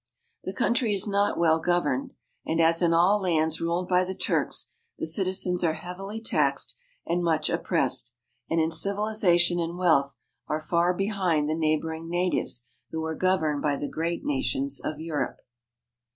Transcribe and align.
The 0.45 0.53
country 0.55 0.95
is 0.95 1.07
not 1.07 1.37
well 1.37 1.59
governed, 1.59 2.13
and, 2.43 2.59
as 2.59 2.81
in 2.81 2.91
all 2.91 3.21
lands 3.21 3.61
ruled 3.61 3.87
by 3.87 4.03
the 4.03 4.15
Turks, 4.15 4.71
the 4.97 5.05
citizens 5.05 5.63
are 5.63 5.73
heavily 5.75 6.19
taxed 6.19 6.75
and 7.05 7.23
much 7.23 7.51
oppressed, 7.51 8.15
and 8.49 8.59
in 8.59 8.71
civilization 8.71 9.59
and 9.59 9.77
wealth 9.77 10.17
are 10.47 10.59
far 10.59 10.95
behind 10.95 11.47
the 11.47 11.53
neighboring 11.55 12.09
natives 12.09 12.63
who 12.89 13.05
are 13.05 13.13
governed 13.13 13.61
by 13.61 13.75
the 13.75 13.87
great 13.91 14.25
nations 14.25 14.81
of 14.83 14.99
Europe. 14.99 15.37